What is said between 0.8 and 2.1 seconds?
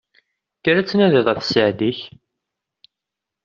tnadiḍ ɣef sseɛd-ik!